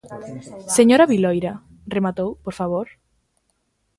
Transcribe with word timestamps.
Señora 0.77 1.09
Viloira, 1.11 1.53
rematou, 1.95 2.29
por 2.45 2.53
favor. 2.59 2.87